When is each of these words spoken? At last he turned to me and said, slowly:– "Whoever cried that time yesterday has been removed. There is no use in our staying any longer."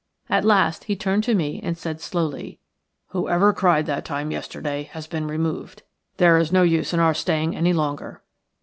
At 0.31 0.43
last 0.45 0.85
he 0.85 0.95
turned 0.95 1.23
to 1.25 1.35
me 1.35 1.59
and 1.61 1.77
said, 1.77 2.01
slowly:– 2.01 2.57
"Whoever 3.09 3.53
cried 3.53 3.85
that 3.85 4.03
time 4.03 4.31
yesterday 4.31 4.81
has 4.93 5.05
been 5.05 5.27
removed. 5.27 5.83
There 6.17 6.39
is 6.39 6.51
no 6.51 6.63
use 6.63 6.91
in 6.91 6.99
our 6.99 7.13
staying 7.13 7.55
any 7.55 7.71
longer." 7.71 8.23